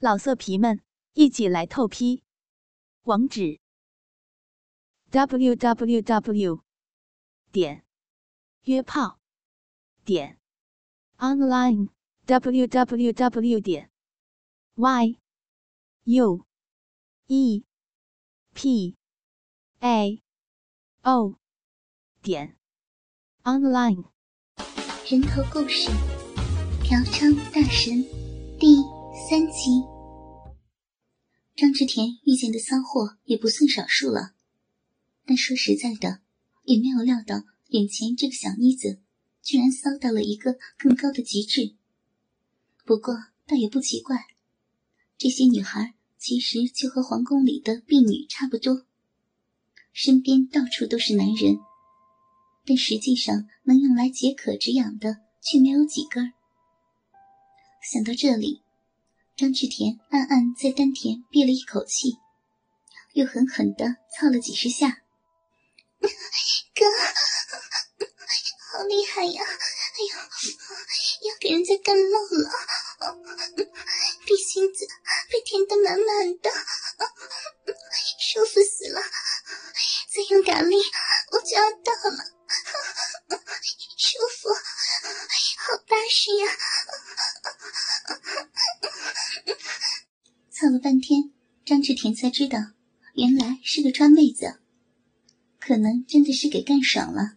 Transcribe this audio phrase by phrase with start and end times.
[0.00, 0.80] 老色皮们，
[1.14, 2.22] 一起来透批！
[3.02, 3.58] 网址
[5.10, 6.62] ：w w w
[7.50, 7.84] 点
[8.62, 9.18] 约炮
[10.04, 10.38] 点
[11.16, 11.88] online
[12.26, 13.90] w w w 点
[14.76, 15.18] y
[16.04, 16.46] u
[17.26, 17.64] e
[18.54, 18.96] p
[19.80, 20.22] a
[21.02, 21.34] o
[22.22, 22.56] 点
[23.42, 24.04] online。
[25.10, 25.90] 人头故事，
[26.84, 28.04] 嫖娼大神
[28.60, 29.82] 第三集。
[31.56, 34.34] 张志田遇见的骚货也不算少数了，
[35.26, 36.20] 但说实在的，
[36.62, 39.00] 也没有料到眼前这个小妮子
[39.42, 41.74] 居然骚到了一个更高的极致。
[42.84, 44.16] 不过倒也不奇怪，
[45.18, 48.86] 这些女孩其实就和皇宫里的婢女差不多，
[49.92, 51.58] 身边到处都是男人。
[52.64, 56.32] 但实际上，能用来解渴止痒的却没有几根。
[57.82, 58.62] 想到这里，
[59.38, 62.18] 张志田暗暗在丹田憋了一口气，
[63.12, 64.88] 又狠狠的操了几十下。
[66.74, 66.84] 哥，
[68.72, 69.40] 好厉害呀！
[69.40, 72.50] 哎呦，要给人家干漏了，
[91.68, 92.58] 张志田才知道，
[93.12, 94.58] 原来是个川妹子。
[95.60, 97.34] 可能真的是给干爽了，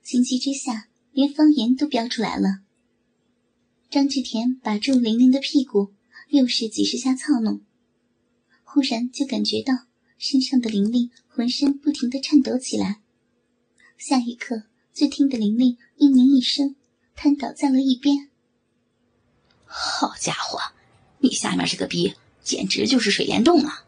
[0.00, 2.60] 情急之下连方言都飙出来了。
[3.90, 5.92] 张志田把住玲玲的屁股，
[6.28, 7.62] 又是几十下操弄，
[8.62, 9.74] 忽然就感觉到
[10.18, 13.00] 身上的玲玲浑身不停的颤抖起来。
[13.96, 14.62] 下一刻，
[14.94, 16.76] 就听得玲玲“嘤咛”一声，
[17.16, 18.30] 瘫倒在了一边。
[19.64, 20.60] 好家伙，
[21.18, 22.14] 你下面是个逼
[22.48, 23.84] 简直就是水帘洞啊！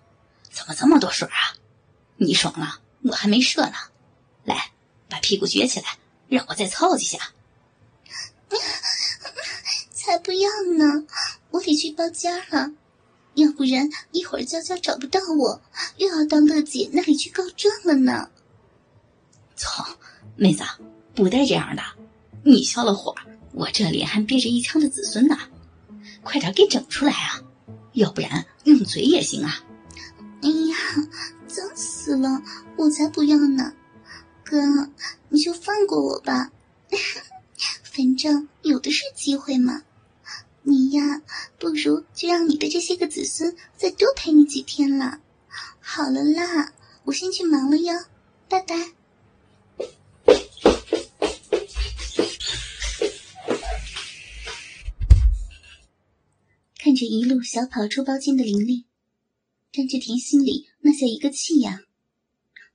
[0.50, 1.56] 怎么这么多水啊？
[2.18, 3.72] 你爽了，我还没射呢。
[4.44, 4.72] 来，
[5.08, 5.96] 把屁股撅起来，
[6.28, 7.18] 让我再操几下。
[9.94, 11.06] 才不要呢！
[11.50, 12.72] 我得去包间了，
[13.34, 15.62] 要不然一会儿娇娇找不到我，
[15.96, 18.28] 又要到乐姐那里去告状了呢。
[19.56, 19.86] 操，
[20.36, 20.64] 妹子，
[21.14, 21.82] 不带这样的！
[22.44, 23.14] 你消了火，
[23.52, 25.38] 我这里还憋着一腔的子孙呢，
[26.22, 27.40] 快点给整出来啊！
[28.00, 29.62] 要不然用嘴也行啊！
[30.42, 30.76] 哎呀，
[31.46, 32.42] 脏死了，
[32.76, 33.74] 我才不要呢！
[34.42, 34.58] 哥，
[35.28, 36.50] 你就放过我吧，
[37.84, 39.82] 反正有的是机会嘛。
[40.62, 41.20] 你呀，
[41.58, 45.20] 不如就让你的这些个子孙再多陪你几天了。
[45.78, 46.72] 好了啦，
[47.04, 47.92] 我先去忙了哟，
[48.48, 48.99] 拜拜。
[57.00, 58.84] 着一路小跑出包间的玲玲，
[59.72, 61.80] 张志田心里那叫一个气呀！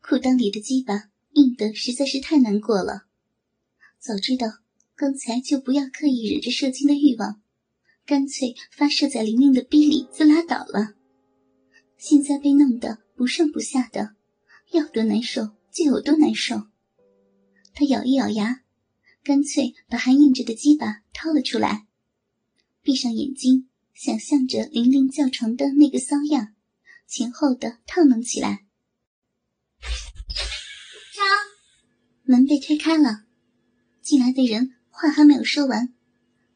[0.01, 3.05] 裤裆里的鸡巴硬得实在是太难过了。
[3.99, 4.47] 早知道
[4.95, 7.39] 刚才就不要刻意忍着射精的欲望，
[8.03, 10.95] 干脆发射在玲玲的逼里就拉倒了。
[11.95, 14.15] 现在被弄得不上不下的，
[14.71, 16.63] 要多难受就有多难受。
[17.75, 18.63] 他咬一咬牙，
[19.23, 21.85] 干脆把还硬着的鸡巴掏了出来，
[22.81, 23.69] 闭上眼睛。
[23.95, 26.53] 想象着玲玲叫床的那个骚样，
[27.07, 28.65] 前后的烫弄起来。
[32.23, 33.23] 门被推开了，
[34.01, 35.93] 进来的人话还没有说完，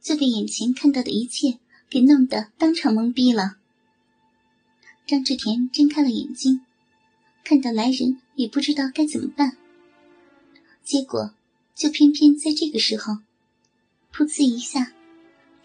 [0.02, 3.56] 就被眼前看到的一切给弄得当场懵逼了。
[5.08, 6.66] 张志田睁开了眼睛，
[7.46, 9.58] 看到来人也不知道该怎么办。
[10.84, 11.34] 结果
[11.74, 13.20] 就偏偏在这个时候，
[14.12, 14.94] 噗呲一下。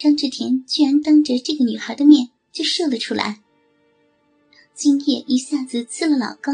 [0.04, 3.40] 张志田居然当着这个女孩的面就射了出来，
[4.74, 6.52] 精液一下子刺了老高，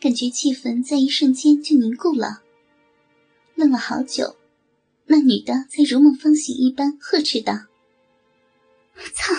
[0.00, 2.42] 感觉气氛在一瞬间就凝固了。
[3.56, 4.36] 愣了好久，
[5.06, 7.52] 那女的才如梦方醒一般呵斥道
[8.94, 9.34] ：“我操，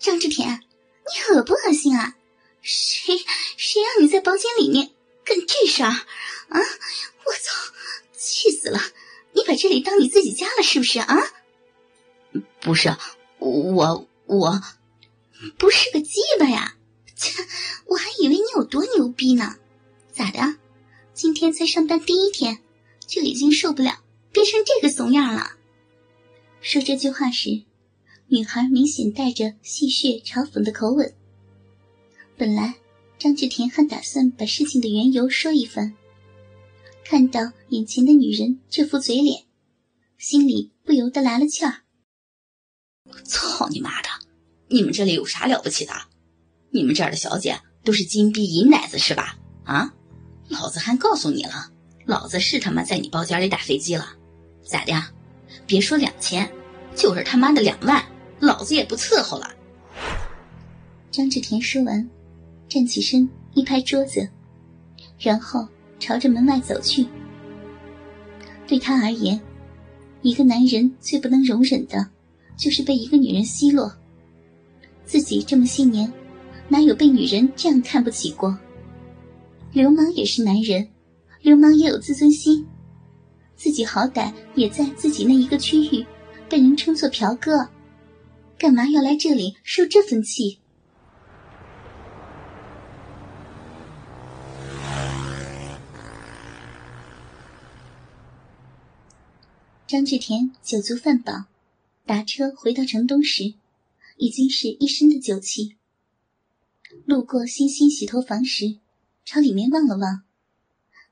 [0.00, 2.16] 张志田，你恶不恶心啊？
[2.60, 3.16] 谁
[3.56, 4.90] 谁让你在包间里面
[5.24, 6.58] 干这事儿啊？
[6.58, 7.72] 我操，
[8.18, 8.80] 气死了！
[9.32, 11.16] 你把这里当你自己家了是不是啊？”
[12.66, 12.88] 不是
[13.38, 14.60] 我，我
[15.56, 16.74] 不是个鸡巴呀！
[17.14, 17.40] 切，
[17.86, 19.54] 我还以为你有多牛逼呢。
[20.10, 20.56] 咋的？
[21.14, 22.58] 今天才上班第一天，
[23.06, 24.02] 就已经受不了
[24.32, 25.52] 变成这个怂样了？
[26.60, 27.62] 说这句话时，
[28.26, 31.14] 女孩明显带着戏谑嘲讽的口吻。
[32.36, 32.74] 本来
[33.16, 35.94] 张志田还打算把事情的缘由说一番，
[37.04, 39.44] 看到眼前的女人这副嘴脸，
[40.18, 41.85] 心里不由得来了气儿。
[43.24, 44.08] 操你妈的！
[44.68, 45.92] 你们这里有啥了不起的？
[46.70, 49.36] 你们这儿的小姐都是金币银奶子是吧？
[49.64, 49.92] 啊，
[50.48, 51.70] 老子还告诉你了，
[52.04, 54.06] 老子是他妈在你包间里打飞机了，
[54.64, 54.92] 咋的？
[55.66, 56.50] 别说两千，
[56.94, 58.04] 就是他妈的两万，
[58.40, 59.50] 老子也不伺候了。
[61.10, 62.08] 张志田说完，
[62.68, 64.28] 站起身，一拍桌子，
[65.18, 65.66] 然后
[65.98, 67.06] 朝着门外走去。
[68.66, 69.40] 对他而言，
[70.22, 72.10] 一个男人最不能容忍的，
[72.56, 73.92] 就是被一个女人奚落。
[75.04, 76.12] 自己这么些年，
[76.68, 78.58] 哪有被女人这样看不起过？
[79.72, 80.88] 流氓也是男人，
[81.42, 82.66] 流氓也有自尊心。
[83.54, 86.04] 自己好歹也在自己那一个区域，
[86.48, 87.68] 被人称作嫖哥，
[88.58, 90.58] 干嘛要来这里受这份气？
[99.86, 101.32] 张志田酒足饭饱，
[102.06, 103.54] 打车回到城东时，
[104.16, 105.76] 已经是一身的酒气。
[107.04, 108.78] 路过欣欣洗头房时，
[109.24, 110.22] 朝里面望了望，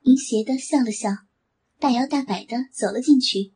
[0.03, 1.09] 淫邪的笑了笑，
[1.79, 3.51] 大摇大摆的走了进去。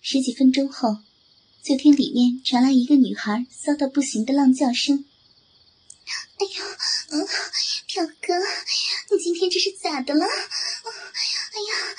[0.00, 1.00] 十几分钟后，
[1.62, 5.04] 就听里面传来一个女孩骚到不行的浪叫声
[6.40, 6.78] ：“哎呀，
[7.10, 7.26] 嗯，
[7.86, 8.34] 表哥，
[9.14, 10.24] 你今天这是咋的了？
[11.52, 11.96] 哎呀！”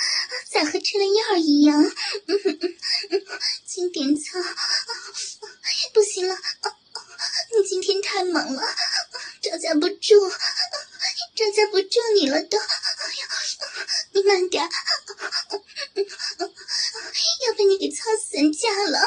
[0.52, 1.84] 咋和吃了药一样？
[3.66, 4.40] 经典操！
[5.94, 8.62] 不行了，你今天太猛了，
[9.42, 10.30] 招架不住，
[11.36, 12.58] 招架不住你了都！
[12.58, 13.28] 哎呀，
[14.14, 14.64] 你慢点，
[17.48, 19.00] 要被你给操散架了！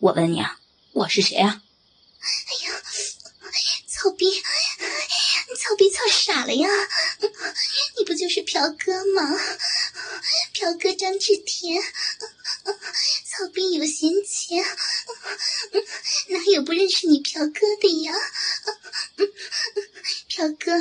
[0.00, 0.58] 我问你啊，
[0.92, 1.62] 我是谁啊？
[2.20, 2.82] 哎呀，
[3.86, 4.42] 操逼！
[5.58, 6.68] 操逼操傻了呀！
[7.98, 9.36] 你不就是朴哥吗？
[10.54, 14.64] 朴哥张志田，操逼有闲钱，
[16.28, 18.12] 哪有不认识你朴哥的呀？
[20.30, 20.78] 朴哥，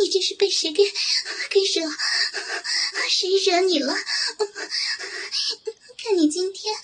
[0.00, 0.84] 你这是被谁给
[1.50, 1.90] 给惹？
[3.08, 3.96] 谁惹你了？
[5.98, 6.74] 看你今天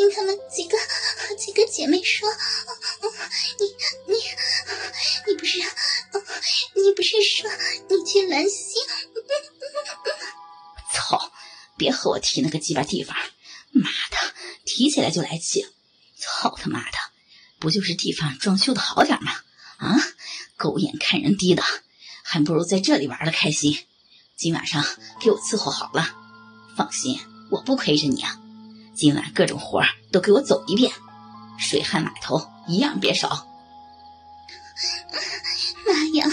[0.00, 0.78] 听他们几个
[1.36, 2.26] 几个姐妹说，
[3.58, 3.66] 你
[4.14, 4.18] 你
[5.26, 7.50] 你不是你不是说
[7.90, 8.76] 你去兰溪？
[10.94, 11.30] 操！
[11.76, 13.14] 别和我提那个鸡巴地方，
[13.72, 14.16] 妈的，
[14.64, 15.66] 提起来就来气。
[16.16, 16.96] 操他妈的，
[17.58, 19.32] 不就是地方装修的好点吗？
[19.76, 19.96] 啊，
[20.56, 21.62] 狗眼看人低的，
[22.22, 23.86] 还不如在这里玩的开心。
[24.34, 24.82] 今晚上
[25.20, 26.16] 给我伺候好了，
[26.74, 27.20] 放心，
[27.50, 28.40] 我不亏着你啊。
[28.94, 30.92] 今晚各种活儿都给我走一遍，
[31.58, 33.46] 水旱码头一样别少。
[35.86, 36.26] 妈呀，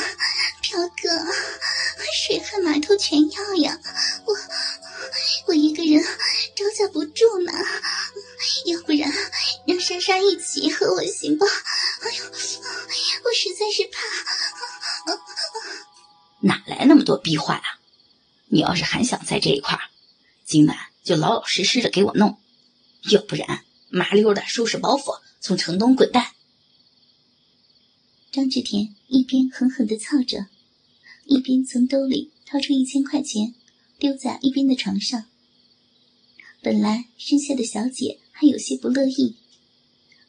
[0.62, 1.09] 飘哥，
[2.25, 3.80] 水旱码头全要呀！
[4.25, 4.36] 我
[5.48, 6.04] 我一个人
[6.56, 7.54] 招架不住呢，
[8.65, 9.09] 要不然
[9.65, 11.45] 让莎莎一起和我行不？
[11.45, 14.00] 哎呦，我实在是怕。
[16.42, 17.63] 哪来那么多逼话啊？
[18.49, 19.81] 你要是还想在这一块儿，
[20.45, 22.37] 今晚就老老实实的给我弄。
[23.04, 26.33] 要不然，麻溜的收拾包袱，从城东滚蛋。
[28.31, 30.47] 张志田一边狠狠的操着，
[31.25, 33.56] 一边从兜里掏出一千块钱，
[33.97, 35.25] 丢在一边的床上。
[36.61, 39.37] 本来身下的小姐还有些不乐意，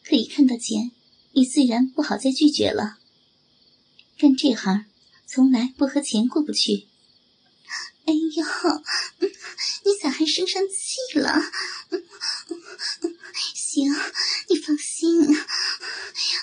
[0.04, 0.92] 可一看到钱，
[1.32, 2.98] 也自然不好再拒绝了。
[4.16, 4.86] 干这行，
[5.26, 6.86] 从来不和钱过不去。
[8.04, 8.44] 哎呦，
[9.20, 11.34] 你咋还生上气了？
[13.54, 13.92] 行，
[14.48, 15.36] 你放心，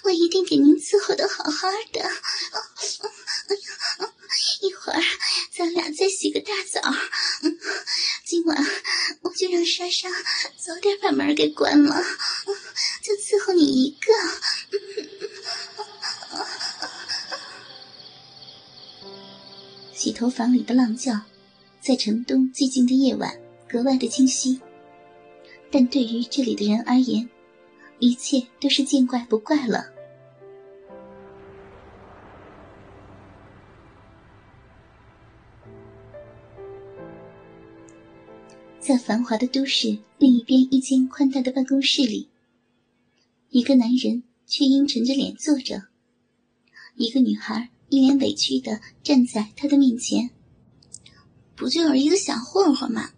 [0.03, 2.09] 我一定给您伺候的好好的。
[4.61, 5.01] 一会儿
[5.55, 6.81] 咱俩再洗个大澡。
[8.23, 8.65] 今晚
[9.21, 10.09] 我就让莎莎
[10.57, 12.03] 早点把门给关了，
[13.01, 14.13] 就伺候你一个。
[19.93, 21.21] 洗头房里的浪叫，
[21.81, 24.61] 在城东寂静的夜晚格外的清晰。
[25.71, 27.29] 但对于这里的人而言，
[27.99, 29.91] 一切都是见怪不怪了。
[38.79, 42.29] 在繁华的都市另一边一间宽大的办公室里，
[43.49, 45.85] 一个男人却阴沉着脸坐着，
[46.95, 50.29] 一个女孩一脸委屈的站在他的面前。
[51.55, 53.09] 不就是一个小混混吗？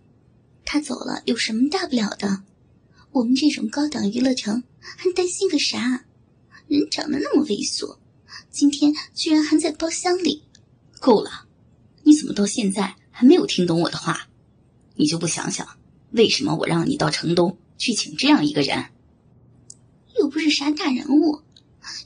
[0.70, 2.44] 他走了有什么大不了的？
[3.12, 6.04] 我们这种高档娱乐城还担心个啥？
[6.68, 7.98] 人长得那么猥琐，
[8.52, 10.44] 今天居然还在包厢里。
[11.00, 11.48] 够了！
[12.04, 14.28] 你怎么到现在还没有听懂我的话？
[14.96, 15.66] 你就不想想，
[16.12, 18.88] 为什么我让你到城东去请这样一个人？
[20.20, 21.44] 又不是啥大人物，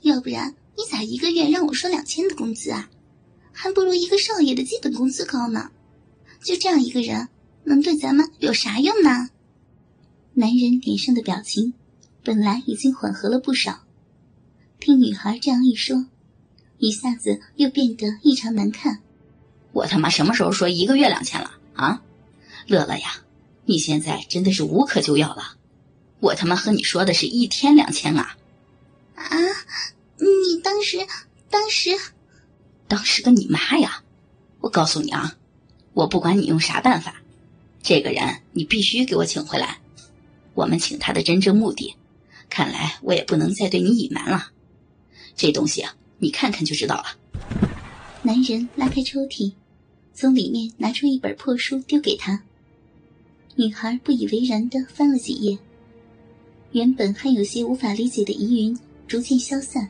[0.04, 2.92] 要不然你咋一个月让我说两千的工资啊？
[3.52, 5.72] 还不如一个少爷的基本工资高呢。
[6.44, 7.28] 就这样一个人，
[7.64, 9.30] 能对咱们有啥用呢？
[10.34, 11.74] 男人脸上的表情
[12.24, 13.84] 本来已经缓和了不少，
[14.80, 16.06] 听女孩这样一说，
[16.78, 19.00] 一下子又变得异常难看。
[19.74, 22.02] 我他妈什么时候说一个月两千了啊？
[22.68, 23.24] 乐乐呀，
[23.66, 25.58] 你现在真的是无可救药了。
[26.20, 28.38] 我他妈和你说的是一天两千啊！
[29.16, 29.30] 啊，
[30.18, 30.98] 你当时，
[31.50, 31.92] 当时，
[32.88, 34.04] 当时个你妈呀！
[34.60, 35.36] 我告诉你啊。
[35.94, 37.22] 我不管你用啥办法，
[37.84, 39.78] 这个人你必须给我请回来。
[40.54, 41.96] 我们请他的真正目的，
[42.50, 44.52] 看来我也不能再对你隐瞒了。
[45.36, 47.06] 这东西啊，你看看就知道了。
[48.22, 49.54] 男人拉开抽屉，
[50.14, 52.44] 从里面拿出一本破书丢给他。
[53.56, 55.58] 女孩不以为然的翻了几页，
[56.72, 59.90] 原本还有些无法理解的疑云逐渐消散，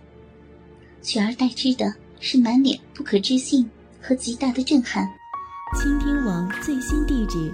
[1.02, 3.70] 取而代之的是满脸不可置信
[4.00, 5.08] 和极大的震撼。
[5.80, 7.54] 倾听网最新地址，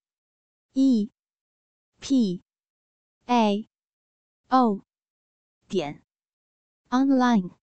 [0.73, 1.09] E
[1.99, 2.41] P
[3.27, 3.67] A
[4.49, 4.81] O
[5.67, 6.01] 点
[6.89, 7.60] online。